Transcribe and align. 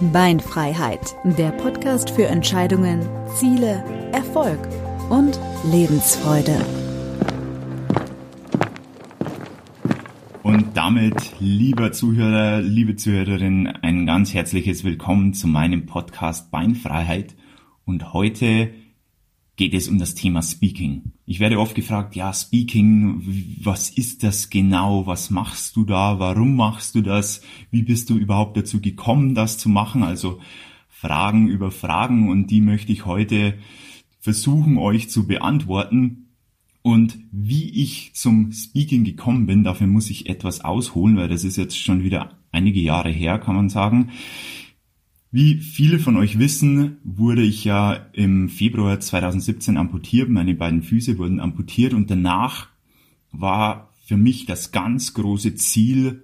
Beinfreiheit, 0.00 1.16
der 1.24 1.50
Podcast 1.50 2.10
für 2.10 2.26
Entscheidungen, 2.26 3.00
Ziele, 3.34 3.82
Erfolg 4.12 4.60
und 5.10 5.40
Lebensfreude. 5.72 6.64
Und 10.44 10.76
damit, 10.76 11.34
lieber 11.40 11.90
Zuhörer, 11.90 12.60
liebe 12.60 12.94
Zuhörerin, 12.94 13.66
ein 13.66 14.06
ganz 14.06 14.32
herzliches 14.32 14.84
Willkommen 14.84 15.34
zu 15.34 15.48
meinem 15.48 15.86
Podcast 15.86 16.52
Beinfreiheit. 16.52 17.34
Und 17.84 18.12
heute 18.12 18.70
geht 19.58 19.74
es 19.74 19.88
um 19.88 19.98
das 19.98 20.14
Thema 20.14 20.40
Speaking. 20.40 21.12
Ich 21.26 21.40
werde 21.40 21.58
oft 21.58 21.74
gefragt, 21.74 22.14
ja, 22.14 22.32
Speaking, 22.32 23.58
was 23.60 23.90
ist 23.90 24.22
das 24.22 24.50
genau? 24.50 25.06
Was 25.06 25.30
machst 25.30 25.74
du 25.74 25.84
da? 25.84 26.20
Warum 26.20 26.54
machst 26.56 26.94
du 26.94 27.02
das? 27.02 27.42
Wie 27.72 27.82
bist 27.82 28.08
du 28.08 28.16
überhaupt 28.16 28.56
dazu 28.56 28.80
gekommen, 28.80 29.34
das 29.34 29.58
zu 29.58 29.68
machen? 29.68 30.04
Also 30.04 30.38
Fragen 30.88 31.48
über 31.48 31.72
Fragen 31.72 32.30
und 32.30 32.52
die 32.52 32.60
möchte 32.60 32.92
ich 32.92 33.04
heute 33.04 33.58
versuchen, 34.20 34.78
euch 34.78 35.10
zu 35.10 35.26
beantworten. 35.26 36.28
Und 36.82 37.18
wie 37.32 37.68
ich 37.68 38.12
zum 38.14 38.52
Speaking 38.52 39.02
gekommen 39.02 39.46
bin, 39.46 39.64
dafür 39.64 39.88
muss 39.88 40.08
ich 40.08 40.28
etwas 40.28 40.60
ausholen, 40.60 41.16
weil 41.16 41.28
das 41.28 41.42
ist 41.42 41.56
jetzt 41.56 41.76
schon 41.76 42.04
wieder 42.04 42.38
einige 42.52 42.80
Jahre 42.80 43.10
her, 43.10 43.40
kann 43.40 43.56
man 43.56 43.68
sagen. 43.68 44.10
Wie 45.30 45.56
viele 45.56 45.98
von 45.98 46.16
euch 46.16 46.38
wissen, 46.38 46.96
wurde 47.04 47.42
ich 47.42 47.62
ja 47.62 47.92
im 48.14 48.48
Februar 48.48 48.98
2017 48.98 49.76
amputiert. 49.76 50.30
Meine 50.30 50.54
beiden 50.54 50.82
Füße 50.82 51.18
wurden 51.18 51.38
amputiert 51.38 51.92
und 51.92 52.10
danach 52.10 52.68
war 53.30 53.92
für 54.06 54.16
mich 54.16 54.46
das 54.46 54.72
ganz 54.72 55.12
große 55.12 55.54
Ziel, 55.54 56.22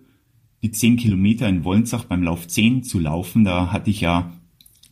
die 0.63 0.71
10 0.71 0.97
Kilometer 0.97 1.47
in 1.51 1.65
Wolnzach 1.65 2.05
beim 2.05 2.23
Lauf 2.23 2.49
10 2.49 2.83
zu 2.83 2.99
laufen. 2.99 3.45
Da 3.45 3.71
hatte 3.71 3.91
ich 3.91 4.01
ja, 4.01 4.33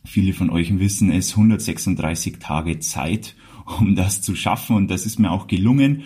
viele 0.05 0.33
von 0.33 0.51
euch 0.51 0.77
wissen 0.77 1.11
es, 1.11 1.31
136 1.31 2.37
Tage 2.37 2.77
Zeit, 2.79 3.35
um 3.79 3.95
das 3.95 4.21
zu 4.21 4.35
schaffen 4.35 4.75
und 4.75 4.91
das 4.91 5.07
ist 5.07 5.17
mir 5.17 5.31
auch 5.31 5.47
gelungen. 5.47 6.03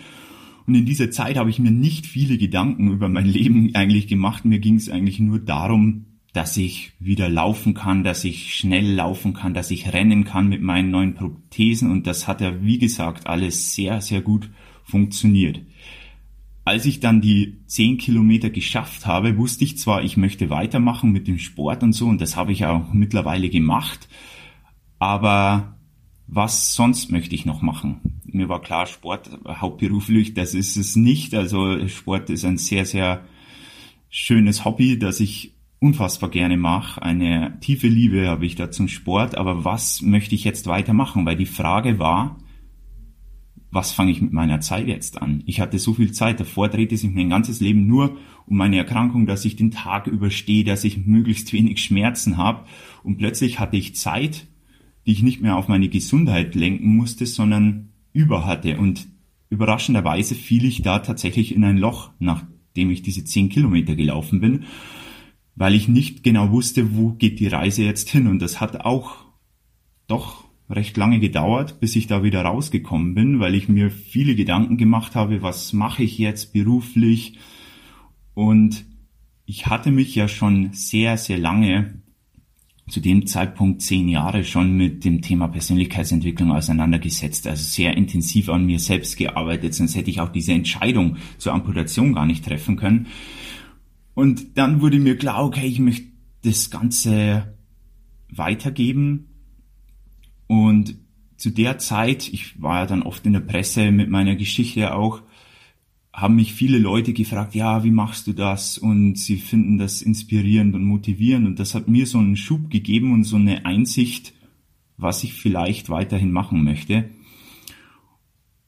Und 0.66 0.74
in 0.74 0.86
dieser 0.86 1.10
Zeit 1.10 1.36
habe 1.36 1.50
ich 1.50 1.58
mir 1.58 1.70
nicht 1.70 2.06
viele 2.06 2.38
Gedanken 2.38 2.90
über 2.90 3.10
mein 3.10 3.26
Leben 3.26 3.74
eigentlich 3.74 4.06
gemacht. 4.06 4.46
Mir 4.46 4.60
ging 4.60 4.76
es 4.76 4.88
eigentlich 4.88 5.20
nur 5.20 5.40
darum, 5.40 6.06
dass 6.32 6.56
ich 6.56 6.92
wieder 6.98 7.28
laufen 7.28 7.74
kann, 7.74 8.04
dass 8.04 8.24
ich 8.24 8.54
schnell 8.54 8.94
laufen 8.94 9.32
kann, 9.32 9.54
dass 9.54 9.70
ich 9.70 9.92
rennen 9.92 10.24
kann 10.24 10.48
mit 10.48 10.62
meinen 10.62 10.90
neuen 10.90 11.14
Prothesen 11.14 11.90
und 11.90 12.06
das 12.06 12.28
hat 12.28 12.40
ja, 12.40 12.62
wie 12.62 12.78
gesagt, 12.78 13.26
alles 13.26 13.74
sehr, 13.74 14.00
sehr 14.00 14.20
gut 14.20 14.50
funktioniert. 14.84 15.60
Als 16.64 16.84
ich 16.84 17.00
dann 17.00 17.22
die 17.22 17.60
zehn 17.66 17.96
Kilometer 17.96 18.50
geschafft 18.50 19.06
habe, 19.06 19.38
wusste 19.38 19.64
ich 19.64 19.78
zwar, 19.78 20.02
ich 20.02 20.18
möchte 20.18 20.50
weitermachen 20.50 21.12
mit 21.12 21.26
dem 21.26 21.38
Sport 21.38 21.82
und 21.82 21.94
so 21.94 22.06
und 22.06 22.20
das 22.20 22.36
habe 22.36 22.52
ich 22.52 22.66
auch 22.66 22.92
mittlerweile 22.92 23.48
gemacht, 23.48 24.08
aber 24.98 25.78
was 26.28 26.74
sonst 26.74 27.10
möchte 27.10 27.34
ich 27.34 27.46
noch 27.46 27.62
machen? 27.62 28.20
Mir 28.24 28.50
war 28.50 28.60
klar, 28.60 28.86
Sport 28.86 29.30
hauptberuflich, 29.46 30.34
das 30.34 30.52
ist 30.52 30.76
es 30.76 30.94
nicht. 30.94 31.34
Also 31.34 31.88
Sport 31.88 32.28
ist 32.28 32.44
ein 32.44 32.58
sehr, 32.58 32.84
sehr 32.84 33.24
schönes 34.10 34.66
Hobby, 34.66 34.98
das 34.98 35.20
ich 35.20 35.54
unfassbar 35.80 36.30
gerne 36.30 36.56
mache. 36.56 37.02
Eine 37.02 37.58
tiefe 37.60 37.88
Liebe 37.88 38.28
habe 38.28 38.46
ich 38.46 38.54
da 38.54 38.70
zum 38.70 38.88
Sport, 38.88 39.36
aber 39.36 39.64
was 39.64 40.02
möchte 40.02 40.34
ich 40.34 40.44
jetzt 40.44 40.66
weitermachen? 40.66 41.24
Weil 41.24 41.36
die 41.36 41.46
Frage 41.46 41.98
war, 41.98 42.38
was 43.70 43.92
fange 43.92 44.10
ich 44.10 44.22
mit 44.22 44.32
meiner 44.32 44.60
Zeit 44.60 44.88
jetzt 44.88 45.20
an? 45.20 45.42
Ich 45.46 45.60
hatte 45.60 45.78
so 45.78 45.94
viel 45.94 46.12
Zeit, 46.12 46.40
davor 46.40 46.68
drehte 46.68 46.96
sich 46.96 47.12
mein 47.12 47.30
ganzes 47.30 47.60
Leben 47.60 47.86
nur 47.86 48.16
um 48.46 48.56
meine 48.56 48.78
Erkrankung, 48.78 49.26
dass 49.26 49.44
ich 49.44 49.56
den 49.56 49.70
Tag 49.70 50.06
überstehe, 50.06 50.64
dass 50.64 50.84
ich 50.84 51.06
möglichst 51.06 51.52
wenig 51.52 51.82
Schmerzen 51.82 52.38
habe 52.38 52.64
und 53.02 53.18
plötzlich 53.18 53.60
hatte 53.60 53.76
ich 53.76 53.94
Zeit, 53.94 54.46
die 55.06 55.12
ich 55.12 55.22
nicht 55.22 55.42
mehr 55.42 55.56
auf 55.56 55.68
meine 55.68 55.88
Gesundheit 55.88 56.54
lenken 56.54 56.96
musste, 56.96 57.26
sondern 57.26 57.90
über 58.12 58.46
hatte 58.46 58.78
und 58.78 59.06
überraschenderweise 59.50 60.34
fiel 60.34 60.64
ich 60.64 60.82
da 60.82 61.00
tatsächlich 61.00 61.54
in 61.54 61.64
ein 61.64 61.76
Loch, 61.76 62.10
nachdem 62.18 62.90
ich 62.90 63.02
diese 63.02 63.24
zehn 63.24 63.50
Kilometer 63.50 63.96
gelaufen 63.96 64.40
bin 64.40 64.64
weil 65.58 65.74
ich 65.74 65.88
nicht 65.88 66.22
genau 66.22 66.52
wusste, 66.52 66.96
wo 66.96 67.10
geht 67.10 67.40
die 67.40 67.48
Reise 67.48 67.82
jetzt 67.82 68.08
hin. 68.08 68.28
Und 68.28 68.38
das 68.38 68.60
hat 68.60 68.82
auch 68.82 69.16
doch 70.06 70.44
recht 70.70 70.96
lange 70.96 71.18
gedauert, 71.18 71.80
bis 71.80 71.96
ich 71.96 72.06
da 72.06 72.22
wieder 72.22 72.42
rausgekommen 72.42 73.14
bin, 73.14 73.40
weil 73.40 73.56
ich 73.56 73.68
mir 73.68 73.90
viele 73.90 74.36
Gedanken 74.36 74.76
gemacht 74.76 75.16
habe, 75.16 75.42
was 75.42 75.72
mache 75.72 76.04
ich 76.04 76.16
jetzt 76.16 76.52
beruflich. 76.52 77.38
Und 78.34 78.84
ich 79.46 79.66
hatte 79.66 79.90
mich 79.90 80.14
ja 80.14 80.28
schon 80.28 80.72
sehr, 80.72 81.16
sehr 81.16 81.38
lange, 81.38 82.02
zu 82.88 83.00
dem 83.00 83.26
Zeitpunkt 83.26 83.82
zehn 83.82 84.08
Jahre 84.08 84.44
schon 84.44 84.76
mit 84.76 85.04
dem 85.04 85.20
Thema 85.20 85.48
Persönlichkeitsentwicklung 85.48 86.52
auseinandergesetzt, 86.52 87.46
also 87.46 87.62
sehr 87.62 87.96
intensiv 87.96 88.48
an 88.48 88.64
mir 88.64 88.78
selbst 88.78 89.16
gearbeitet, 89.16 89.74
sonst 89.74 89.94
hätte 89.94 90.08
ich 90.08 90.20
auch 90.20 90.30
diese 90.30 90.52
Entscheidung 90.52 91.16
zur 91.36 91.52
Amputation 91.52 92.14
gar 92.14 92.24
nicht 92.24 92.44
treffen 92.44 92.76
können. 92.76 93.08
Und 94.18 94.58
dann 94.58 94.80
wurde 94.80 94.98
mir 94.98 95.16
klar, 95.16 95.44
okay, 95.44 95.64
ich 95.64 95.78
möchte 95.78 96.08
das 96.42 96.70
Ganze 96.70 97.54
weitergeben. 98.28 99.28
Und 100.48 100.96
zu 101.36 101.50
der 101.50 101.78
Zeit, 101.78 102.28
ich 102.32 102.60
war 102.60 102.80
ja 102.80 102.86
dann 102.86 103.04
oft 103.04 103.24
in 103.26 103.34
der 103.34 103.38
Presse 103.38 103.92
mit 103.92 104.10
meiner 104.10 104.34
Geschichte 104.34 104.92
auch, 104.92 105.22
haben 106.12 106.34
mich 106.34 106.52
viele 106.52 106.78
Leute 106.78 107.12
gefragt, 107.12 107.54
ja, 107.54 107.84
wie 107.84 107.92
machst 107.92 108.26
du 108.26 108.32
das? 108.32 108.76
Und 108.76 109.16
sie 109.16 109.36
finden 109.36 109.78
das 109.78 110.02
inspirierend 110.02 110.74
und 110.74 110.82
motivierend. 110.82 111.46
Und 111.46 111.60
das 111.60 111.76
hat 111.76 111.86
mir 111.86 112.04
so 112.04 112.18
einen 112.18 112.34
Schub 112.34 112.70
gegeben 112.70 113.12
und 113.12 113.22
so 113.22 113.36
eine 113.36 113.66
Einsicht, 113.66 114.34
was 114.96 115.22
ich 115.22 115.32
vielleicht 115.32 115.90
weiterhin 115.90 116.32
machen 116.32 116.64
möchte. 116.64 117.08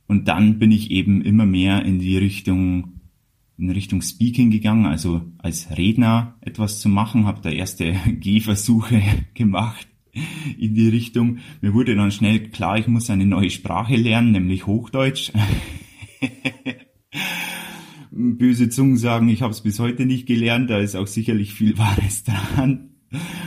Und 0.07 0.29
dann 0.29 0.61
bin 0.61 0.71
ich 0.71 0.93
eben 0.93 1.23
immer 1.23 1.45
mehr 1.45 1.85
in 1.85 1.99
die 1.99 2.19
Richtung 2.19 3.00
in 3.61 3.71
Richtung 3.71 4.01
Speaking 4.01 4.51
gegangen, 4.51 4.87
also 4.87 5.21
als 5.39 5.77
Redner 5.77 6.37
etwas 6.41 6.81
zu 6.81 6.89
machen, 6.89 7.27
habe 7.27 7.43
da 7.43 7.51
erste 7.51 7.93
Gehversuche 8.21 9.03
gemacht 9.35 9.87
in 10.59 10.75
die 10.75 10.89
Richtung. 10.89 11.39
Mir 11.61 11.73
wurde 11.75 11.95
dann 11.95 12.11
schnell 12.11 12.49
klar, 12.49 12.79
ich 12.79 12.89
muss 12.89 13.11
eine 13.11 13.27
neue 13.27 13.51
Sprache 13.51 13.95
lernen, 13.97 14.33
nämlich 14.33 14.67
Hochdeutsch. 14.67 15.31
Böse 18.11 18.69
Zungen 18.71 18.97
sagen, 18.97 19.29
ich 19.29 19.43
habe 19.43 19.53
es 19.53 19.61
bis 19.61 19.79
heute 19.79 20.05
nicht 20.05 20.27
gelernt, 20.27 20.69
da 20.69 20.79
ist 20.79 20.97
auch 20.97 21.07
sicherlich 21.07 21.55
viel 21.55 21.79
Wahres 21.79 22.25
dran. 22.25 22.90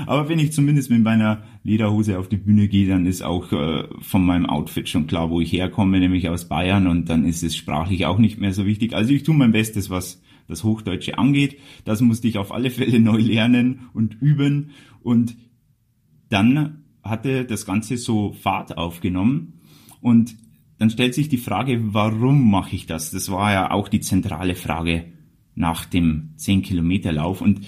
Aber 0.05 0.27
wenn 0.27 0.39
ich 0.39 0.51
zumindest 0.51 0.89
mit 0.89 1.03
meiner 1.03 1.43
Lederhose 1.63 2.19
auf 2.19 2.27
die 2.27 2.37
Bühne 2.37 2.67
gehe, 2.67 2.87
dann 2.87 3.05
ist 3.05 3.21
auch 3.21 3.51
äh, 3.53 3.87
von 4.01 4.25
meinem 4.25 4.45
Outfit 4.45 4.89
schon 4.89 5.07
klar, 5.07 5.29
wo 5.29 5.39
ich 5.39 5.53
herkomme, 5.53 5.99
nämlich 5.99 6.27
aus 6.29 6.49
Bayern 6.49 6.87
und 6.87 7.09
dann 7.09 7.25
ist 7.25 7.43
es 7.43 7.55
sprachlich 7.55 8.05
auch 8.05 8.17
nicht 8.17 8.39
mehr 8.39 8.53
so 8.53 8.65
wichtig. 8.65 8.93
Also 8.93 9.13
ich 9.13 9.23
tue 9.23 9.35
mein 9.35 9.53
Bestes, 9.53 9.89
was 9.89 10.21
das 10.47 10.63
Hochdeutsche 10.65 11.17
angeht. 11.17 11.59
Das 11.85 12.01
musste 12.01 12.27
ich 12.27 12.37
auf 12.37 12.51
alle 12.51 12.69
Fälle 12.69 12.99
neu 12.99 13.19
lernen 13.19 13.87
und 13.93 14.21
üben 14.21 14.71
und 15.01 15.37
dann 16.29 16.83
hatte 17.01 17.45
das 17.45 17.65
Ganze 17.65 17.97
so 17.97 18.33
Fahrt 18.33 18.77
aufgenommen 18.77 19.61
und 20.01 20.35
dann 20.77 20.89
stellt 20.89 21.13
sich 21.13 21.29
die 21.29 21.37
Frage, 21.37 21.93
warum 21.93 22.49
mache 22.49 22.75
ich 22.75 22.85
das? 22.85 23.11
Das 23.11 23.31
war 23.31 23.53
ja 23.53 23.71
auch 23.71 23.87
die 23.87 24.01
zentrale 24.01 24.55
Frage 24.55 25.13
nach 25.55 25.85
dem 25.85 26.31
10 26.35 26.63
Kilometer 26.63 27.13
Lauf 27.13 27.39
und 27.41 27.61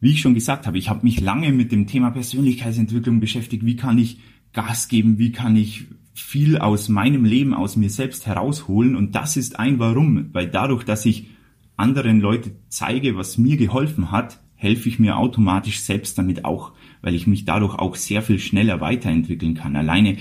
wie 0.00 0.10
ich 0.10 0.20
schon 0.20 0.34
gesagt 0.34 0.66
habe, 0.66 0.78
ich 0.78 0.88
habe 0.88 1.04
mich 1.04 1.20
lange 1.20 1.52
mit 1.52 1.72
dem 1.72 1.86
Thema 1.86 2.10
Persönlichkeitsentwicklung 2.10 3.20
beschäftigt. 3.20 3.66
Wie 3.66 3.76
kann 3.76 3.98
ich 3.98 4.20
Gas 4.52 4.88
geben? 4.88 5.18
Wie 5.18 5.32
kann 5.32 5.56
ich 5.56 5.86
viel 6.14 6.58
aus 6.58 6.88
meinem 6.88 7.24
Leben, 7.24 7.54
aus 7.54 7.76
mir 7.76 7.90
selbst 7.90 8.26
herausholen? 8.26 8.96
Und 8.96 9.14
das 9.14 9.36
ist 9.36 9.58
ein 9.58 9.78
Warum, 9.78 10.30
weil 10.32 10.48
dadurch, 10.48 10.84
dass 10.84 11.04
ich 11.04 11.26
anderen 11.76 12.20
Leute 12.20 12.52
zeige, 12.68 13.16
was 13.16 13.38
mir 13.38 13.56
geholfen 13.56 14.10
hat, 14.10 14.40
helfe 14.54 14.88
ich 14.88 14.98
mir 14.98 15.16
automatisch 15.16 15.80
selbst 15.80 16.18
damit 16.18 16.44
auch, 16.44 16.72
weil 17.00 17.14
ich 17.14 17.26
mich 17.26 17.44
dadurch 17.44 17.76
auch 17.76 17.94
sehr 17.94 18.22
viel 18.22 18.40
schneller 18.40 18.80
weiterentwickeln 18.80 19.54
kann. 19.54 19.76
Alleine 19.76 20.16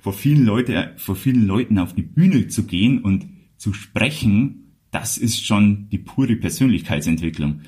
vor 0.00 0.12
vielen 0.12 0.44
Leute, 0.44 0.92
vor 0.96 1.16
vielen 1.16 1.46
Leuten 1.46 1.78
auf 1.78 1.94
die 1.94 2.02
Bühne 2.02 2.48
zu 2.48 2.64
gehen 2.64 3.00
und 3.00 3.26
zu 3.56 3.72
sprechen, 3.72 4.72
das 4.90 5.18
ist 5.18 5.44
schon 5.44 5.88
die 5.90 5.98
pure 5.98 6.36
Persönlichkeitsentwicklung. 6.36 7.60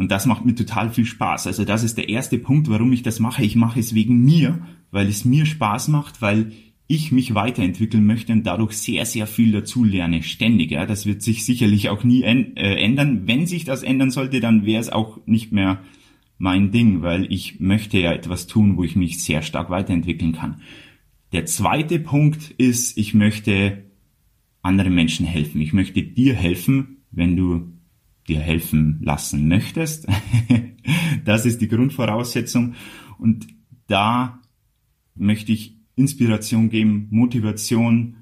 Und 0.00 0.10
das 0.10 0.24
macht 0.24 0.46
mir 0.46 0.54
total 0.54 0.88
viel 0.88 1.04
Spaß. 1.04 1.46
Also 1.46 1.66
das 1.66 1.82
ist 1.82 1.98
der 1.98 2.08
erste 2.08 2.38
Punkt, 2.38 2.70
warum 2.70 2.90
ich 2.90 3.02
das 3.02 3.20
mache. 3.20 3.44
Ich 3.44 3.54
mache 3.54 3.78
es 3.78 3.94
wegen 3.94 4.24
mir, 4.24 4.66
weil 4.90 5.06
es 5.08 5.26
mir 5.26 5.44
Spaß 5.44 5.88
macht, 5.88 6.22
weil 6.22 6.52
ich 6.86 7.12
mich 7.12 7.34
weiterentwickeln 7.34 8.06
möchte 8.06 8.32
und 8.32 8.44
dadurch 8.44 8.78
sehr, 8.78 9.04
sehr 9.04 9.26
viel 9.26 9.52
dazu 9.52 9.84
lerne, 9.84 10.22
ständig. 10.22 10.70
Ja. 10.70 10.86
Das 10.86 11.04
wird 11.04 11.20
sich 11.20 11.44
sicherlich 11.44 11.90
auch 11.90 12.02
nie 12.02 12.22
äh, 12.22 12.82
ändern. 12.82 13.26
Wenn 13.26 13.46
sich 13.46 13.64
das 13.64 13.82
ändern 13.82 14.10
sollte, 14.10 14.40
dann 14.40 14.64
wäre 14.64 14.80
es 14.80 14.88
auch 14.88 15.18
nicht 15.26 15.52
mehr 15.52 15.82
mein 16.38 16.70
Ding, 16.70 17.02
weil 17.02 17.30
ich 17.30 17.60
möchte 17.60 17.98
ja 17.98 18.14
etwas 18.14 18.46
tun, 18.46 18.78
wo 18.78 18.84
ich 18.84 18.96
mich 18.96 19.22
sehr 19.22 19.42
stark 19.42 19.68
weiterentwickeln 19.68 20.32
kann. 20.32 20.62
Der 21.32 21.44
zweite 21.44 21.98
Punkt 21.98 22.54
ist, 22.56 22.96
ich 22.96 23.12
möchte 23.12 23.84
anderen 24.62 24.94
Menschen 24.94 25.26
helfen. 25.26 25.60
Ich 25.60 25.74
möchte 25.74 26.02
dir 26.02 26.32
helfen, 26.32 27.02
wenn 27.10 27.36
du 27.36 27.79
dir 28.30 28.40
helfen 28.40 28.98
lassen 29.02 29.48
möchtest. 29.48 30.06
das 31.24 31.46
ist 31.46 31.60
die 31.60 31.68
Grundvoraussetzung. 31.68 32.74
Und 33.18 33.46
da 33.86 34.40
möchte 35.14 35.52
ich 35.52 35.76
Inspiration 35.96 36.70
geben, 36.70 37.08
Motivation. 37.10 38.16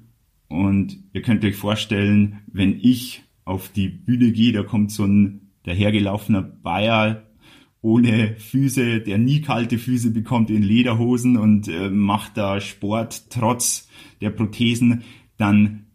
Und 0.47 0.97
ihr 1.13 1.21
könnt 1.21 1.45
euch 1.45 1.55
vorstellen, 1.55 2.39
wenn 2.47 2.77
ich 2.79 3.23
auf 3.45 3.69
die 3.69 3.87
Bühne 3.87 4.31
gehe, 4.31 4.51
da 4.51 4.63
kommt 4.63 4.91
so 4.91 5.05
ein 5.05 5.51
dahergelaufener 5.63 6.41
Bayer 6.41 7.25
ohne 7.81 8.35
Füße, 8.37 8.99
der 8.99 9.17
nie 9.17 9.41
kalte 9.41 9.77
Füße 9.77 10.11
bekommt 10.11 10.49
in 10.49 10.63
Lederhosen 10.63 11.37
und 11.37 11.67
äh, 11.69 11.89
macht 11.89 12.35
da 12.35 12.59
Sport 12.59 13.29
trotz 13.29 13.87
der 14.19 14.31
Prothesen, 14.31 15.03
dann 15.37 15.85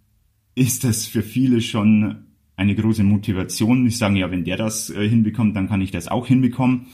ist 0.54 0.84
das 0.84 1.04
für 1.06 1.22
viele 1.22 1.60
schon 1.60 2.24
eine 2.56 2.74
große 2.74 3.04
Motivation. 3.04 3.86
Ich 3.86 3.98
sage 3.98 4.18
ja, 4.18 4.30
wenn 4.30 4.44
der 4.44 4.56
das 4.56 4.90
äh, 4.90 5.08
hinbekommt, 5.08 5.56
dann 5.56 5.68
kann 5.68 5.80
ich 5.80 5.90
das 5.90 6.08
auch 6.08 6.26
hinbekommen. 6.26 6.86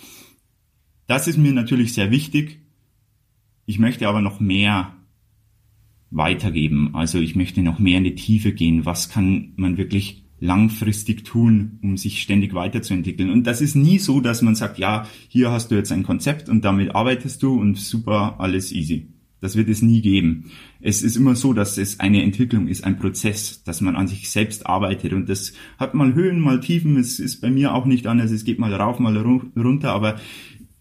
Das 1.07 1.29
ist 1.29 1.39
mir 1.39 1.53
natürlich 1.53 1.93
sehr 1.93 2.11
wichtig. 2.11 2.61
Ich 3.67 3.79
möchte 3.79 4.09
aber 4.09 4.21
noch 4.21 4.41
mehr 4.41 4.95
weitergeben. 6.11 6.95
Also 6.95 7.19
ich 7.19 7.37
möchte 7.37 7.63
noch 7.63 7.79
mehr 7.79 7.99
in 7.99 8.05
die 8.05 8.15
Tiefe 8.15 8.53
gehen. 8.53 8.87
Was 8.87 9.09
kann 9.09 9.53
man 9.57 9.77
wirklich 9.77 10.25
langfristig 10.41 11.25
tun, 11.25 11.79
um 11.83 11.97
sich 11.97 12.23
ständig 12.23 12.55
weiterzuentwickeln? 12.55 13.31
Und 13.31 13.45
das 13.47 13.61
ist 13.61 13.75
nie 13.75 13.99
so, 13.99 14.21
dass 14.21 14.43
man 14.43 14.55
sagt, 14.55 14.79
ja, 14.79 15.07
hier 15.29 15.51
hast 15.51 15.71
du 15.71 15.75
jetzt 15.75 15.93
ein 15.93 16.03
Konzept 16.03 16.49
und 16.49 16.65
damit 16.65 16.95
arbeitest 16.95 17.43
du 17.43 17.61
und 17.61 17.77
super, 17.77 18.37
alles 18.39 18.73
easy. 18.73 19.09
Das 19.41 19.57
wird 19.57 19.69
es 19.69 19.81
nie 19.81 20.03
geben. 20.03 20.51
Es 20.81 21.03
ist 21.03 21.17
immer 21.17 21.35
so, 21.35 21.53
dass 21.53 21.79
es 21.79 21.99
eine 21.99 22.23
Entwicklung 22.23 22.69
ist, 22.69 22.85
ein 22.85 22.99
Prozess, 22.99 23.63
dass 23.65 23.81
man 23.81 23.97
an 23.97 24.07
sich 24.07 24.31
selbst 24.31 24.67
arbeitet 24.67 25.13
und 25.13 25.29
das 25.29 25.55
hat 25.79 25.95
mal 25.95 26.15
Höhen, 26.15 26.41
mal 26.41 26.61
Tiefen. 26.61 26.97
Es 26.97 27.19
ist 27.19 27.41
bei 27.41 27.51
mir 27.51 27.75
auch 27.75 27.87
nicht 27.87 28.07
anders. 28.07 28.31
Es 28.31 28.45
geht 28.45 28.59
mal 28.59 28.75
rauf, 28.75 28.99
mal 28.99 29.17
runter, 29.17 29.93
aber 29.93 30.21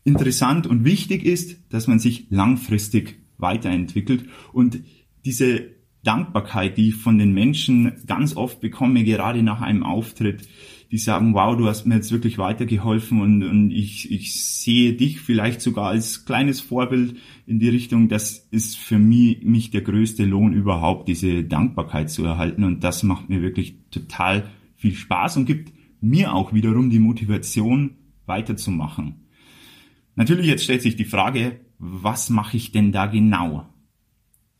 interessant 0.04 0.68
und 0.68 0.84
wichtig 0.84 1.24
ist, 1.24 1.58
dass 1.70 1.88
man 1.88 2.00
sich 2.00 2.28
langfristig 2.30 3.20
weiterentwickelt 3.38 4.26
und 4.52 4.82
diese 5.26 5.80
Dankbarkeit, 6.04 6.78
die 6.78 6.90
ich 6.90 6.96
von 6.96 7.18
den 7.18 7.34
Menschen 7.34 8.02
ganz 8.06 8.36
oft 8.36 8.62
bekomme, 8.62 9.04
gerade 9.04 9.44
nach 9.44 9.62
einem 9.62 9.84
Auftritt, 9.84 10.48
die 10.92 10.98
sagen, 10.98 11.34
wow, 11.34 11.56
du 11.56 11.68
hast 11.68 11.86
mir 11.86 11.96
jetzt 11.96 12.12
wirklich 12.12 12.38
weitergeholfen 12.38 13.22
und, 13.22 13.44
und 13.44 13.72
ich, 13.72 14.12
ich 14.12 14.42
sehe 14.44 14.94
dich 14.94 15.20
vielleicht 15.20 15.62
sogar 15.62 15.88
als 15.88 16.26
kleines 16.26 16.62
Vorbild 16.62 17.18
in 17.46 17.60
die 17.60 17.70
Richtung, 17.70 18.10
das 18.10 18.48
ist 18.50 18.78
für 18.78 18.98
mich, 18.98 19.44
mich 19.44 19.70
der 19.70 19.82
größte 19.82 20.26
Lohn 20.26 20.54
überhaupt, 20.54 21.08
diese 21.08 21.44
Dankbarkeit 21.44 22.10
zu 22.10 22.26
erhalten 22.26 22.64
und 22.64 22.84
das 22.84 23.04
macht 23.04 23.30
mir 23.30 23.42
wirklich 23.42 23.76
total 23.92 24.50
viel 24.76 24.96
Spaß 24.96 25.38
und 25.38 25.46
gibt 25.46 25.72
mir 26.02 26.34
auch 26.34 26.54
wiederum 26.54 26.90
die 26.90 27.00
Motivation 27.00 27.92
weiterzumachen. 28.26 29.28
Natürlich, 30.16 30.48
jetzt 30.48 30.64
stellt 30.64 30.82
sich 30.82 30.96
die 30.96 31.06
Frage, 31.06 31.60
was 31.78 32.30
mache 32.30 32.58
ich 32.58 32.72
denn 32.72 32.92
da 32.92 33.06
genau? 33.06 33.68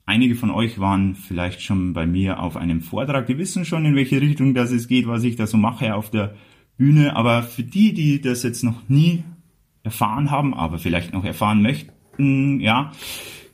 Einige 0.10 0.34
von 0.34 0.50
euch 0.50 0.80
waren 0.80 1.14
vielleicht 1.14 1.62
schon 1.62 1.94
bei 1.94 2.08
mir 2.08 2.40
auf 2.40 2.58
einem 2.58 2.82
Vortrag, 2.82 3.28
die 3.28 3.38
wissen 3.38 3.64
schon, 3.64 3.86
in 3.86 3.96
welche 3.96 4.20
Richtung 4.20 4.56
das 4.56 4.72
es 4.72 4.88
geht, 4.88 5.06
was 5.06 5.24
ich 5.24 5.36
da 5.36 5.46
so 5.46 5.56
mache 5.56 5.94
auf 5.94 6.10
der 6.10 6.34
Bühne. 6.78 7.16
Aber 7.16 7.44
für 7.44 7.62
die, 7.62 7.94
die 7.94 8.20
das 8.20 8.42
jetzt 8.42 8.64
noch 8.64 8.90
nie 8.90 9.24
erfahren 9.84 10.32
haben, 10.32 10.56
aber 10.56 10.80
vielleicht 10.80 11.14
noch 11.14 11.24
erfahren 11.24 11.62
möchten, 11.62 12.60
ja, 12.60 12.92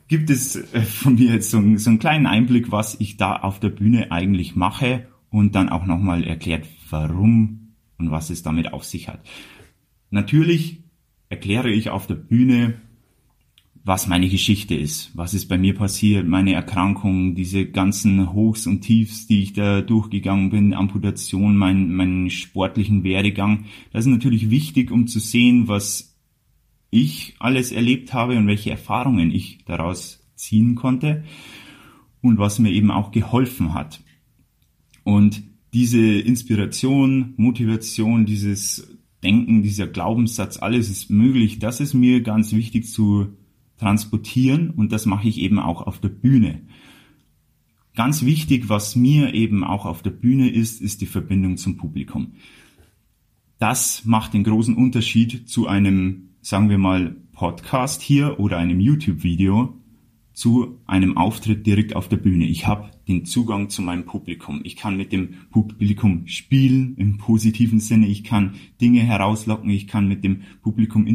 gibt 0.08 0.30
es 0.30 0.56
äh, 0.56 0.80
von 0.80 1.16
mir 1.16 1.34
jetzt 1.34 1.52
so, 1.52 1.62
so 1.76 1.90
einen 1.90 2.00
kleinen 2.00 2.26
Einblick, 2.26 2.72
was 2.72 3.02
ich 3.02 3.18
da 3.18 3.36
auf 3.36 3.60
der 3.60 3.68
Bühne 3.68 4.14
eigentlich 4.14 4.56
mache 4.56 5.10
und 5.30 5.56
dann 5.56 5.68
auch 5.68 5.86
nochmal 5.86 6.24
erklärt, 6.24 6.66
warum 6.90 7.74
und 7.98 8.12
was 8.12 8.30
es 8.30 8.44
damit 8.44 8.72
auf 8.72 8.86
sich 8.86 9.10
hat. 9.10 9.20
Natürlich 10.10 10.84
erkläre 11.28 11.70
ich 11.70 11.90
auf 11.90 12.08
der 12.08 12.16
Bühne, 12.16 12.76
was 13.86 14.08
meine 14.08 14.28
Geschichte 14.28 14.74
ist, 14.74 15.12
was 15.16 15.36
ist 15.36 15.48
bei 15.48 15.60
mir 15.60 15.76
passiert, 15.76 16.28
meine 16.28 16.54
Erkrankungen, 16.54 17.36
diese 17.36 17.68
ganzen 17.68 18.34
Hochs 18.34 18.66
und 18.66 18.82
Tiefs, 18.82 19.28
die 19.28 19.44
ich 19.44 19.54
da 19.54 19.82
durchgegangen 19.82 20.50
bin, 20.50 20.74
Amputation, 20.74 21.56
mein, 21.56 21.94
meinen 21.94 22.32
sportlichen 22.32 23.04
Werdegang. 23.04 23.66
Das 23.94 24.08
ist 24.08 24.12
natürlich 24.12 24.50
wichtig, 24.50 24.90
um 24.90 25.06
zu 25.06 25.20
sehen, 25.20 25.68
was 25.68 26.18
ich 26.90 27.36
alles 27.38 27.72
erlebt 27.72 28.12
habe 28.12 28.38
und 28.38 28.48
welche 28.48 28.72
Erfahrungen 28.72 29.30
ich 29.30 29.64
daraus 29.66 30.26
ziehen 30.34 30.74
konnte 30.74 31.24
und 32.22 32.40
was 32.40 32.58
mir 32.58 32.72
eben 32.72 32.90
auch 32.90 33.12
geholfen 33.12 33.76
hat. 33.76 34.02
Und 35.04 35.44
diese 35.74 36.02
Inspiration, 36.02 37.36
Motivation, 37.38 38.26
dieses 38.26 38.98
Denken, 39.22 39.62
dieser 39.62 39.86
Glaubenssatz, 39.86 40.58
alles 40.58 40.90
ist 40.90 41.12
möglich. 41.12 41.60
Das 41.60 41.80
ist 41.80 41.94
mir 41.94 42.22
ganz 42.22 42.52
wichtig 42.52 42.88
zu 42.88 43.28
transportieren 43.78 44.70
und 44.70 44.92
das 44.92 45.06
mache 45.06 45.28
ich 45.28 45.40
eben 45.40 45.60
auch 45.60 45.82
auf 45.82 46.00
der 46.00 46.10
Bühne. 46.10 46.62
Ganz 47.96 48.24
wichtig, 48.24 48.68
was 48.68 48.96
mir 48.96 49.34
eben 49.34 49.64
auch 49.64 49.86
auf 49.86 50.02
der 50.02 50.12
Bühne 50.12 50.50
ist, 50.50 50.82
ist 50.82 51.02
die 51.02 51.06
Verbindung 51.06 51.58
zum 51.58 51.78
Publikum. 51.78 52.34
Das 53.58 54.04
macht 54.04 54.34
den 54.34 54.44
großen 54.44 54.76
Unterschied 54.76 55.48
zu 55.48 55.68
einem, 55.68 56.30
sagen 56.42 56.70
wir 56.70 56.78
mal, 56.78 57.16
Podcast 57.32 58.02
hier 58.02 58.40
oder 58.40 58.58
einem 58.58 58.80
YouTube-Video 58.80 59.78
zu 60.34 60.82
einem 60.86 61.16
Auftritt 61.16 61.66
direkt 61.66 61.96
auf 61.96 62.10
der 62.10 62.18
Bühne. 62.18 62.46
Ich 62.46 62.68
habe 62.68 62.92
den 63.08 63.24
Zugang 63.24 63.70
zu 63.70 63.82
meinem 63.82 64.06
Publikum. 64.06 64.60
Ich 64.66 64.76
kann 64.76 64.98
mit 64.98 65.14
dem 65.14 65.36
Publikum 65.50 66.28
spielen 66.28 66.96
im 66.98 67.18
positiven 67.18 67.80
Sinne. 67.80 68.08
Ich 68.08 68.26
kann 68.26 68.56
Dinge 68.82 69.00
herauslocken. 69.00 69.70
Ich 69.70 69.88
kann 69.88 70.10
mit 70.10 70.26
dem 70.26 70.42
Publikum 70.62 71.08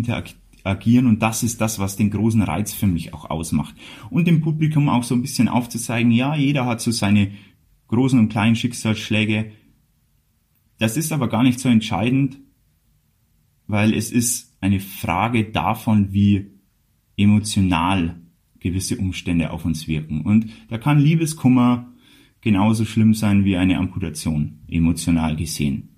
interagieren 0.60 1.06
und 1.06 1.22
das 1.22 1.42
ist 1.42 1.60
das, 1.60 1.78
was 1.78 1.96
den 1.96 2.10
großen 2.10 2.42
Reiz 2.42 2.72
für 2.72 2.86
mich 2.86 3.14
auch 3.14 3.28
ausmacht. 3.30 3.74
Und 4.10 4.26
dem 4.26 4.40
Publikum 4.40 4.88
auch 4.88 5.02
so 5.02 5.14
ein 5.14 5.22
bisschen 5.22 5.48
aufzuzeigen, 5.48 6.12
ja, 6.12 6.34
jeder 6.34 6.66
hat 6.66 6.80
so 6.80 6.90
seine 6.90 7.32
großen 7.88 8.18
und 8.18 8.28
kleinen 8.28 8.56
Schicksalsschläge. 8.56 9.52
Das 10.78 10.96
ist 10.96 11.12
aber 11.12 11.28
gar 11.28 11.42
nicht 11.42 11.60
so 11.60 11.68
entscheidend, 11.68 12.38
weil 13.66 13.94
es 13.94 14.10
ist 14.10 14.56
eine 14.60 14.80
Frage 14.80 15.44
davon, 15.50 16.12
wie 16.12 16.52
emotional 17.16 18.20
gewisse 18.58 18.98
Umstände 18.98 19.50
auf 19.50 19.64
uns 19.64 19.88
wirken. 19.88 20.22
Und 20.22 20.46
da 20.68 20.78
kann 20.78 20.98
Liebeskummer 20.98 21.92
genauso 22.40 22.84
schlimm 22.84 23.14
sein 23.14 23.44
wie 23.44 23.56
eine 23.56 23.78
Amputation, 23.78 24.60
emotional 24.68 25.36
gesehen. 25.36 25.88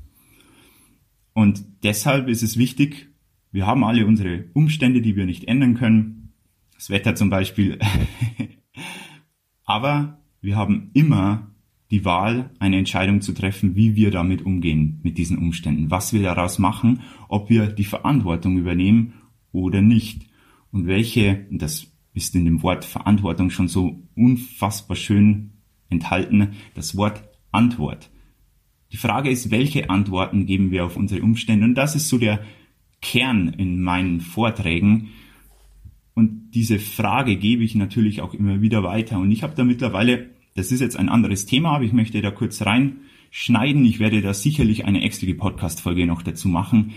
Und 1.34 1.64
deshalb 1.82 2.28
ist 2.28 2.42
es 2.42 2.56
wichtig, 2.56 3.11
wir 3.52 3.66
haben 3.66 3.84
alle 3.84 4.06
unsere 4.06 4.46
Umstände, 4.54 5.02
die 5.02 5.14
wir 5.14 5.26
nicht 5.26 5.44
ändern 5.44 5.74
können. 5.74 6.32
Das 6.74 6.90
Wetter 6.90 7.14
zum 7.14 7.30
Beispiel. 7.30 7.78
Aber 9.64 10.22
wir 10.40 10.56
haben 10.56 10.90
immer 10.94 11.52
die 11.90 12.06
Wahl, 12.06 12.50
eine 12.58 12.78
Entscheidung 12.78 13.20
zu 13.20 13.34
treffen, 13.34 13.76
wie 13.76 13.94
wir 13.94 14.10
damit 14.10 14.46
umgehen, 14.46 15.00
mit 15.02 15.18
diesen 15.18 15.36
Umständen, 15.36 15.90
was 15.90 16.14
wir 16.14 16.22
daraus 16.22 16.58
machen, 16.58 17.00
ob 17.28 17.50
wir 17.50 17.66
die 17.66 17.84
Verantwortung 17.84 18.56
übernehmen 18.56 19.12
oder 19.52 19.82
nicht. 19.82 20.26
Und 20.70 20.86
welche, 20.86 21.46
das 21.50 21.86
ist 22.14 22.34
in 22.34 22.46
dem 22.46 22.62
Wort 22.62 22.86
Verantwortung 22.86 23.50
schon 23.50 23.68
so 23.68 24.08
unfassbar 24.16 24.96
schön 24.96 25.52
enthalten, 25.90 26.52
das 26.74 26.96
Wort 26.96 27.22
Antwort. 27.50 28.10
Die 28.92 28.96
Frage 28.96 29.30
ist, 29.30 29.50
welche 29.50 29.90
Antworten 29.90 30.46
geben 30.46 30.70
wir 30.70 30.86
auf 30.86 30.96
unsere 30.96 31.22
Umstände? 31.22 31.66
Und 31.66 31.74
das 31.74 31.94
ist 31.94 32.08
so 32.08 32.16
der 32.16 32.40
Kern 33.02 33.48
in 33.48 33.82
meinen 33.82 34.20
Vorträgen. 34.20 35.10
Und 36.14 36.52
diese 36.52 36.78
Frage 36.78 37.36
gebe 37.36 37.64
ich 37.64 37.74
natürlich 37.74 38.22
auch 38.22 38.32
immer 38.32 38.62
wieder 38.62 38.82
weiter. 38.82 39.18
Und 39.18 39.30
ich 39.30 39.42
habe 39.42 39.54
da 39.54 39.64
mittlerweile, 39.64 40.30
das 40.54 40.72
ist 40.72 40.80
jetzt 40.80 40.96
ein 40.96 41.08
anderes 41.08 41.44
Thema, 41.44 41.72
aber 41.74 41.84
ich 41.84 41.92
möchte 41.92 42.22
da 42.22 42.30
kurz 42.30 42.62
reinschneiden. 42.64 43.84
Ich 43.84 43.98
werde 43.98 44.22
da 44.22 44.32
sicherlich 44.32 44.84
eine 44.86 45.02
extra 45.02 45.30
Podcast-Folge 45.34 46.06
noch 46.06 46.22
dazu 46.22 46.48
machen. 46.48 46.92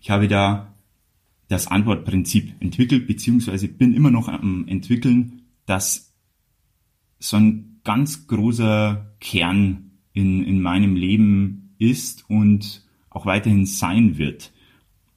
Ich 0.00 0.10
habe 0.10 0.28
da 0.28 0.74
das 1.48 1.66
Antwortprinzip 1.66 2.54
entwickelt, 2.60 3.06
beziehungsweise 3.06 3.68
bin 3.68 3.94
immer 3.94 4.10
noch 4.10 4.28
am 4.28 4.68
entwickeln, 4.68 5.42
dass 5.66 6.14
so 7.18 7.36
ein 7.36 7.80
ganz 7.84 8.26
großer 8.26 9.14
Kern 9.18 9.92
in, 10.12 10.44
in 10.44 10.60
meinem 10.60 10.94
Leben 10.94 11.74
ist 11.78 12.28
und 12.28 12.84
auch 13.10 13.26
weiterhin 13.26 13.66
sein 13.66 14.18
wird. 14.18 14.52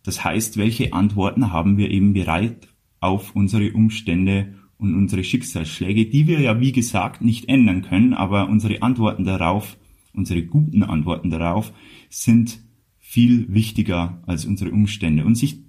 Das 0.04 0.24
heißt, 0.24 0.58
welche 0.58 0.94
Antworten 0.94 1.52
haben 1.52 1.78
wir 1.78 1.92
eben 1.92 2.14
bereit 2.14 2.68
auf 3.00 3.36
unsere 3.36 3.74
Umstände 3.74 4.56
und 4.78 4.96
unsere 4.96 5.24
Schicksalsschläge, 5.24 6.08
die 6.08 6.28
wir 6.28 6.40
ja 6.40 6.60
wie 6.60 6.72
gesagt 6.72 7.22
nicht 7.22 7.48
ändern 7.48 7.84
können, 7.84 8.14
aber 8.14 8.50
unsere 8.50 8.82
Antworten 8.82 9.26
darauf, 9.26 9.78
unsere 10.14 10.44
guten 10.44 10.84
Antworten 10.84 11.30
darauf 11.30 11.72
sind 12.10 12.60
viel 12.98 13.54
wichtiger 13.54 14.24
als 14.26 14.46
unsere 14.46 14.72
Umstände 14.72 15.26
und 15.26 15.36
sich 15.36 15.60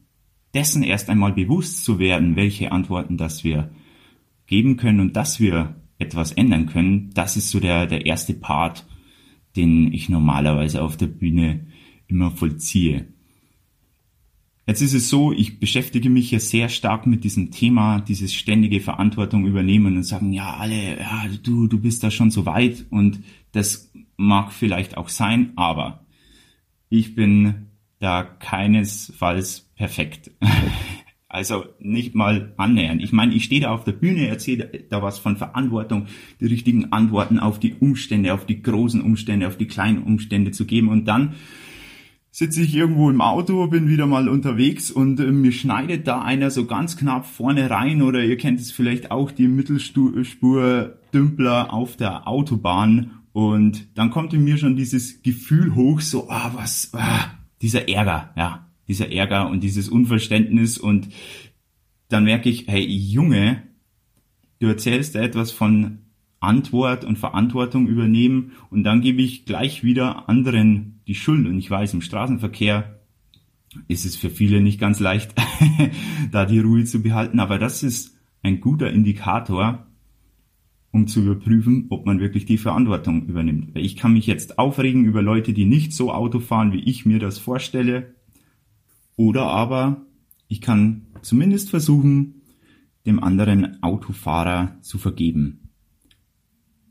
dessen 0.55 0.83
erst 0.83 1.11
einmal 1.11 1.33
bewusst 1.33 1.85
zu 1.85 1.99
werden, 1.99 2.37
welche 2.37 2.73
Antworten 2.73 3.17
das 3.17 3.45
wir 3.45 3.71
geben 4.47 4.77
können 4.77 5.01
und 5.01 5.17
dass 5.17 5.41
wir 5.41 5.77
etwas 5.99 6.33
ändern 6.33 6.67
können, 6.67 7.11
das 7.15 7.37
ist 7.37 7.51
so 7.51 7.61
der, 7.61 7.87
der 7.87 8.07
erste 8.07 8.35
Part, 8.35 8.87
den 9.57 9.93
ich 9.93 10.09
normalerweise 10.09 10.83
auf 10.83 10.97
der 10.97 11.07
Bühne 11.07 11.67
immer 12.07 12.31
vollziehe. 12.31 13.12
Jetzt 14.73 14.81
ist 14.81 14.95
es 14.95 15.11
so, 15.11 15.33
ich 15.33 15.61
beschäftige 15.61 16.09
mich 16.09 16.31
ja 16.31 16.39
sehr 16.39 16.71
stark 16.71 17.07
mit 17.07 17.25
diesem 17.25 17.51
Thema, 17.51 18.01
dieses 18.01 18.33
ständige 18.33 18.81
Verantwortung 18.81 19.45
übernehmen 19.45 19.99
und 19.99 20.03
sagen, 20.03 20.33
ja, 20.33 20.55
alle, 20.55 20.99
ja, 20.99 21.27
du, 21.43 21.67
du 21.67 21.79
bist 21.79 22.03
da 22.03 22.11
schon 22.11 22.31
so 22.31 22.47
weit 22.47 22.87
und 22.89 23.23
das 23.53 23.93
mag 24.17 24.51
vielleicht 24.51 24.97
auch 24.97 25.11
sein, 25.11 25.53
aber 25.57 26.07
ich 26.89 27.15
bin 27.15 27.67
da 27.99 28.23
keinesfalls 28.23 29.71
perfekt. 29.77 30.31
Also 31.29 31.65
nicht 31.79 32.15
mal 32.15 32.53
annähernd. 32.59 33.03
Ich 33.03 33.11
meine, 33.11 33.35
ich 33.35 33.45
stehe 33.45 33.63
da 33.63 33.71
auf 33.71 33.85
der 33.85 33.93
Bühne, 33.93 34.29
erzähle 34.29 34.85
da 34.91 35.01
was 35.01 35.19
von 35.19 35.39
Verantwortung, 35.39 36.09
die 36.41 36.45
richtigen 36.45 36.93
Antworten 36.93 37.39
auf 37.39 37.59
die 37.59 37.73
Umstände, 37.73 38.35
auf 38.35 38.45
die 38.45 38.61
großen 38.61 39.01
Umstände, 39.01 39.49
auf 39.49 39.57
die 39.57 39.67
kleinen 39.67 40.03
Umstände 40.03 40.51
zu 40.51 40.67
geben. 40.67 40.89
Und 40.91 41.07
dann 41.07 41.33
sitze 42.33 42.63
ich 42.63 42.75
irgendwo 42.75 43.11
im 43.11 43.21
Auto, 43.21 43.67
bin 43.67 43.89
wieder 43.89 44.07
mal 44.07 44.29
unterwegs 44.29 44.91
und 44.91 45.21
äh, 45.21 45.31
mir 45.31 45.53
schneidet 45.53 46.09
da 46.09 46.23
einer 46.23 46.51
so 46.51 46.65
ganz 46.65 46.97
knapp 46.97 47.27
vorne 47.27 47.69
rein 47.69 48.01
oder 48.01 48.25
ihr 48.25 48.39
kennt 48.39 48.59
es 48.59 48.73
vielleicht 48.73 49.11
auch, 49.11 49.31
die 49.31 49.49
Mittelspur 49.49 50.99
Dümpler 51.13 51.73
auf 51.73 51.97
der 51.97 52.27
Autobahn 52.27 53.11
und 53.33 53.87
dann 53.99 54.11
kommt 54.11 54.33
in 54.33 54.45
mir 54.45 54.57
schon 54.57 54.77
dieses 54.77 55.23
Gefühl 55.23 55.75
hoch, 55.75 56.01
so, 56.01 56.31
ah, 56.31 56.53
was, 56.55 56.91
ah, 56.95 57.35
dieser 57.61 57.89
Ärger, 57.89 58.33
ja, 58.37 58.67
dieser 58.89 59.13
Ärger 59.13 59.51
und 59.51 59.63
dieses 59.63 59.91
Unverständnis 59.91 60.79
und 60.79 61.09
dann 62.09 62.25
merke 62.25 62.49
ich, 62.49 62.67
hey 62.67 62.83
Junge, 62.83 63.63
du 64.59 64.69
erzählst 64.69 65.15
da 65.15 65.21
etwas 65.21 65.53
von 65.53 65.99
Antwort 66.43 67.05
und 67.05 67.19
Verantwortung 67.19 67.87
übernehmen 67.87 68.53
und 68.71 68.85
dann 68.85 69.01
gebe 69.01 69.23
ich 69.23 69.45
gleich 69.45 69.85
wieder 69.85 70.29
anderen 70.29 71.01
die 71.07 71.15
Schuld. 71.15 71.47
Und 71.47 71.59
ich 71.59 71.71
weiß, 71.71 71.95
im 71.95 72.03
Straßenverkehr 72.03 73.01
ist 73.89 74.05
es 74.05 74.17
für 74.17 74.31
viele 74.31 74.61
nicht 74.61 74.81
ganz 74.81 75.01
leicht, 75.01 75.35
da 76.33 76.45
die 76.45 76.61
Ruhe 76.61 76.85
zu 76.85 77.03
behalten, 77.03 77.41
aber 77.41 77.59
das 77.59 77.83
ist 77.83 78.17
ein 78.43 78.61
guter 78.61 78.91
Indikator, 78.91 79.87
um 80.91 81.07
zu 81.07 81.23
überprüfen, 81.23 81.87
ob 81.89 82.05
man 82.05 82.21
wirklich 82.21 82.45
die 82.45 82.59
Verantwortung 82.59 83.27
übernimmt. 83.27 83.71
Ich 83.79 83.97
kann 83.97 84.13
mich 84.13 84.27
jetzt 84.27 84.59
aufregen 84.59 85.05
über 85.05 85.23
Leute, 85.23 85.55
die 85.55 85.65
nicht 85.65 85.93
so 85.93 86.13
Auto 86.13 86.39
fahren, 86.39 86.73
wie 86.73 86.83
ich 86.83 87.07
mir 87.07 87.19
das 87.19 87.39
vorstelle, 87.39 88.15
oder 89.17 89.47
aber 89.47 90.03
ich 90.49 90.61
kann 90.61 91.07
zumindest 91.23 91.71
versuchen, 91.71 92.43
dem 93.07 93.23
anderen 93.23 93.83
Autofahrer 93.83 94.77
zu 94.83 94.99
vergeben. 94.99 95.62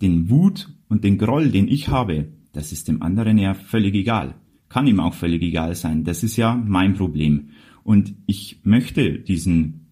Den 0.01 0.29
Wut 0.29 0.70
und 0.89 1.03
den 1.03 1.17
Groll, 1.17 1.50
den 1.50 1.67
ich 1.67 1.88
habe, 1.88 2.34
das 2.53 2.72
ist 2.72 2.88
dem 2.88 3.01
anderen 3.01 3.38
ja 3.38 3.53
völlig 3.53 3.96
egal. 3.96 4.36
Kann 4.70 4.88
ihm 4.88 5.00
auch 5.00 5.13
völlig 5.13 5.41
egal 5.41 5.75
sein. 5.75 6.03
Das 6.03 6.24
ist 6.24 6.38
ja 6.38 6.55
mein 6.55 6.93
Problem. 6.93 7.50
Und 7.84 8.15
ich 8.25 8.62
möchte 8.63 9.20
diesen 9.20 9.91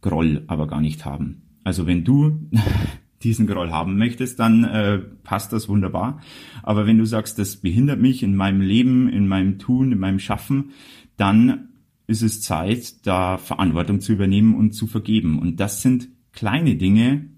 Groll 0.00 0.44
aber 0.46 0.66
gar 0.66 0.80
nicht 0.80 1.04
haben. 1.04 1.42
Also 1.64 1.86
wenn 1.86 2.04
du 2.04 2.48
diesen 3.22 3.46
Groll 3.46 3.70
haben 3.70 3.98
möchtest, 3.98 4.38
dann 4.38 4.64
äh, 4.64 4.98
passt 4.98 5.52
das 5.52 5.68
wunderbar. 5.68 6.20
Aber 6.62 6.86
wenn 6.86 6.98
du 6.98 7.04
sagst, 7.04 7.38
das 7.38 7.56
behindert 7.56 8.00
mich 8.00 8.22
in 8.22 8.36
meinem 8.36 8.60
Leben, 8.60 9.08
in 9.08 9.26
meinem 9.26 9.58
Tun, 9.58 9.92
in 9.92 9.98
meinem 9.98 10.18
Schaffen, 10.18 10.70
dann 11.16 11.68
ist 12.06 12.22
es 12.22 12.40
Zeit, 12.40 13.06
da 13.06 13.36
Verantwortung 13.36 14.00
zu 14.00 14.12
übernehmen 14.12 14.54
und 14.54 14.72
zu 14.72 14.86
vergeben. 14.86 15.38
Und 15.38 15.60
das 15.60 15.82
sind 15.82 16.08
kleine 16.32 16.76
Dinge, 16.76 17.28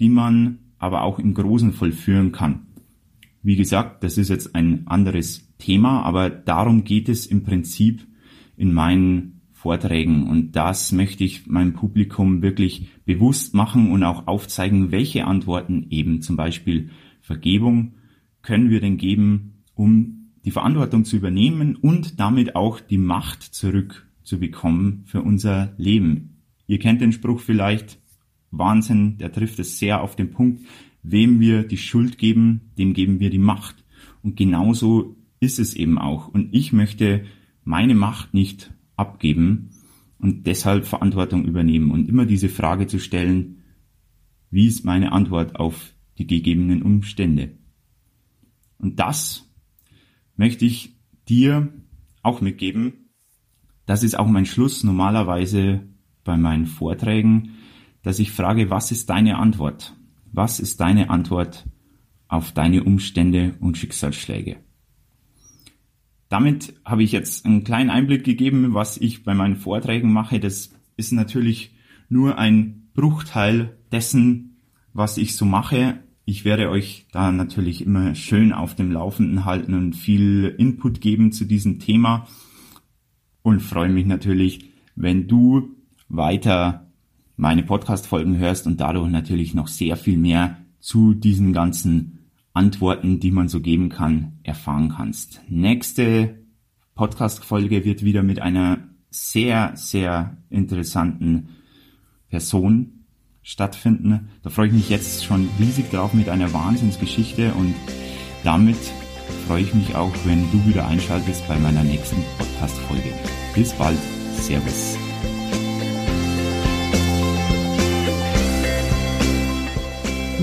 die 0.00 0.08
man 0.08 0.58
aber 0.78 1.02
auch 1.02 1.18
im 1.18 1.34
Großen 1.34 1.72
vollführen 1.72 2.32
kann. 2.32 2.66
Wie 3.42 3.56
gesagt, 3.56 4.02
das 4.02 4.18
ist 4.18 4.28
jetzt 4.28 4.54
ein 4.54 4.86
anderes 4.86 5.52
Thema, 5.58 6.02
aber 6.02 6.30
darum 6.30 6.84
geht 6.84 7.08
es 7.08 7.26
im 7.26 7.44
Prinzip 7.44 8.06
in 8.56 8.72
meinen 8.72 9.40
Vorträgen. 9.52 10.28
Und 10.28 10.52
das 10.56 10.92
möchte 10.92 11.24
ich 11.24 11.46
meinem 11.46 11.72
Publikum 11.72 12.42
wirklich 12.42 12.88
bewusst 13.04 13.54
machen 13.54 13.90
und 13.90 14.02
auch 14.02 14.26
aufzeigen, 14.26 14.90
welche 14.90 15.26
Antworten 15.26 15.86
eben 15.90 16.22
zum 16.22 16.36
Beispiel 16.36 16.90
Vergebung 17.20 17.94
können 18.42 18.70
wir 18.70 18.80
denn 18.80 18.96
geben, 18.96 19.64
um 19.74 20.30
die 20.44 20.52
Verantwortung 20.52 21.04
zu 21.04 21.16
übernehmen 21.16 21.74
und 21.74 22.20
damit 22.20 22.54
auch 22.54 22.78
die 22.78 22.98
Macht 22.98 23.42
zurückzubekommen 23.42 25.02
für 25.06 25.22
unser 25.22 25.74
Leben. 25.76 26.42
Ihr 26.68 26.78
kennt 26.78 27.00
den 27.00 27.12
Spruch 27.12 27.40
vielleicht, 27.40 27.98
Wahnsinn, 28.58 29.18
der 29.18 29.32
trifft 29.32 29.58
es 29.58 29.78
sehr 29.78 30.02
auf 30.02 30.16
den 30.16 30.30
Punkt, 30.30 30.64
wem 31.02 31.40
wir 31.40 31.62
die 31.62 31.78
Schuld 31.78 32.18
geben, 32.18 32.72
dem 32.78 32.92
geben 32.92 33.20
wir 33.20 33.30
die 33.30 33.38
Macht. 33.38 33.84
Und 34.22 34.36
genauso 34.36 35.16
ist 35.40 35.58
es 35.58 35.74
eben 35.74 35.98
auch. 35.98 36.28
Und 36.28 36.54
ich 36.54 36.72
möchte 36.72 37.24
meine 37.64 37.94
Macht 37.94 38.34
nicht 38.34 38.72
abgeben 38.96 39.70
und 40.18 40.46
deshalb 40.46 40.86
Verantwortung 40.86 41.44
übernehmen 41.44 41.90
und 41.90 42.08
immer 42.08 42.26
diese 42.26 42.48
Frage 42.48 42.86
zu 42.86 42.98
stellen, 42.98 43.62
wie 44.50 44.66
ist 44.66 44.84
meine 44.84 45.12
Antwort 45.12 45.56
auf 45.56 45.92
die 46.18 46.26
gegebenen 46.26 46.82
Umstände? 46.82 47.58
Und 48.78 48.98
das 48.98 49.50
möchte 50.36 50.64
ich 50.64 50.96
dir 51.28 51.72
auch 52.22 52.40
mitgeben. 52.40 53.10
Das 53.84 54.02
ist 54.02 54.18
auch 54.18 54.26
mein 54.26 54.46
Schluss 54.46 54.84
normalerweise 54.84 55.82
bei 56.24 56.36
meinen 56.36 56.66
Vorträgen, 56.66 57.55
dass 58.06 58.20
ich 58.20 58.30
frage, 58.30 58.70
was 58.70 58.92
ist 58.92 59.10
deine 59.10 59.36
Antwort? 59.36 59.96
Was 60.32 60.60
ist 60.60 60.78
deine 60.78 61.10
Antwort 61.10 61.66
auf 62.28 62.52
deine 62.52 62.84
Umstände 62.84 63.56
und 63.58 63.76
Schicksalsschläge? 63.76 64.58
Damit 66.28 66.74
habe 66.84 67.02
ich 67.02 67.10
jetzt 67.10 67.44
einen 67.44 67.64
kleinen 67.64 67.90
Einblick 67.90 68.22
gegeben, 68.22 68.74
was 68.74 68.96
ich 68.96 69.24
bei 69.24 69.34
meinen 69.34 69.56
Vorträgen 69.56 70.12
mache. 70.12 70.38
Das 70.38 70.70
ist 70.96 71.10
natürlich 71.10 71.74
nur 72.08 72.38
ein 72.38 72.90
Bruchteil 72.94 73.76
dessen, 73.90 74.60
was 74.92 75.18
ich 75.18 75.34
so 75.34 75.44
mache. 75.44 75.98
Ich 76.24 76.44
werde 76.44 76.70
euch 76.70 77.08
da 77.10 77.32
natürlich 77.32 77.84
immer 77.84 78.14
schön 78.14 78.52
auf 78.52 78.76
dem 78.76 78.92
Laufenden 78.92 79.44
halten 79.44 79.74
und 79.74 79.96
viel 79.96 80.54
Input 80.58 81.00
geben 81.00 81.32
zu 81.32 81.44
diesem 81.44 81.80
Thema 81.80 82.28
und 83.42 83.62
freue 83.62 83.90
mich 83.90 84.06
natürlich, 84.06 84.70
wenn 84.94 85.26
du 85.26 85.70
weiter 86.08 86.85
meine 87.36 87.62
Podcast-Folgen 87.62 88.38
hörst 88.38 88.66
und 88.66 88.80
dadurch 88.80 89.10
natürlich 89.10 89.54
noch 89.54 89.68
sehr 89.68 89.96
viel 89.96 90.18
mehr 90.18 90.58
zu 90.80 91.14
diesen 91.14 91.52
ganzen 91.52 92.30
Antworten, 92.52 93.20
die 93.20 93.30
man 93.30 93.48
so 93.48 93.60
geben 93.60 93.90
kann, 93.90 94.38
erfahren 94.42 94.94
kannst. 94.96 95.42
Nächste 95.48 96.38
Podcast-Folge 96.94 97.84
wird 97.84 98.02
wieder 98.02 98.22
mit 98.22 98.40
einer 98.40 98.78
sehr, 99.10 99.72
sehr 99.74 100.38
interessanten 100.48 101.48
Person 102.30 103.04
stattfinden. 103.42 104.30
Da 104.42 104.50
freue 104.50 104.68
ich 104.68 104.72
mich 104.72 104.88
jetzt 104.88 105.24
schon 105.24 105.48
riesig 105.60 105.90
drauf 105.90 106.14
mit 106.14 106.28
einer 106.28 106.52
Wahnsinnsgeschichte 106.52 107.52
und 107.52 107.74
damit 108.42 108.78
freue 109.46 109.62
ich 109.62 109.74
mich 109.74 109.94
auch, 109.94 110.12
wenn 110.24 110.50
du 110.50 110.66
wieder 110.66 110.88
einschaltest 110.88 111.46
bei 111.46 111.58
meiner 111.58 111.84
nächsten 111.84 112.16
Podcast-Folge. 112.38 113.12
Bis 113.54 113.72
bald. 113.72 113.98
Servus. 114.34 115.05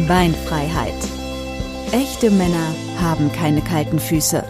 Beinfreiheit. 0.07 0.93
Echte 1.91 2.31
Männer 2.31 2.73
haben 3.01 3.31
keine 3.31 3.61
kalten 3.61 3.99
Füße. 3.99 4.43